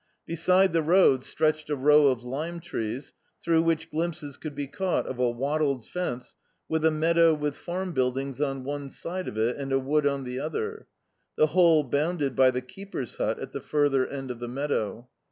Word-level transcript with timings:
Beside 0.25 0.73
the 0.73 0.81
road 0.81 1.23
stretched 1.23 1.69
a 1.69 1.75
row 1.75 2.07
of 2.07 2.23
lime 2.23 2.59
trees, 2.59 3.13
through 3.39 3.61
which 3.61 3.91
glimpses 3.91 4.35
could 4.35 4.55
be 4.55 4.65
caught 4.65 5.05
of 5.05 5.19
a 5.19 5.29
wattled 5.29 5.85
fence, 5.85 6.35
with 6.67 6.83
a 6.83 6.89
meadow 6.89 7.35
with 7.35 7.55
farm 7.55 7.91
buildings 7.91 8.41
on 8.41 8.63
one 8.63 8.89
side 8.89 9.27
of 9.27 9.37
it 9.37 9.55
and 9.57 9.71
a 9.71 9.77
wood 9.77 10.07
on 10.07 10.23
the 10.23 10.39
other 10.39 10.87
the 11.35 11.45
whole 11.53 11.83
bounded 11.83 12.35
by 12.35 12.49
the 12.49 12.63
keeper's 12.63 13.17
hut 13.17 13.37
at 13.37 13.51
the 13.51 13.61
further 13.61 14.07
end 14.07 14.31
of 14.31 14.39
the 14.39 14.47
meadow. 14.47 15.07